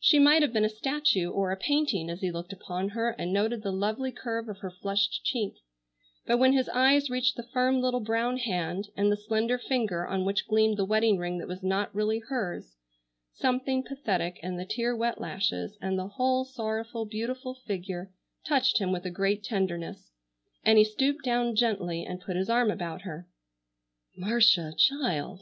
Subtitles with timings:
[0.00, 3.32] She might have been a statue or a painting as he looked upon her and
[3.32, 5.54] noted the lovely curve of her flushed cheek,
[6.26, 10.24] but when his eyes reached the firm little brown hand and the slender finger on
[10.24, 12.78] which gleamed the wedding ring that was not really hers,
[13.32, 18.10] something pathetic in the tear wet lashes, and the whole sorrowful, beautiful figure,
[18.44, 20.10] touched him with a great tenderness,
[20.64, 23.28] and he stooped down gently and put his arm about her.
[24.16, 25.38] "Marcia,—child!"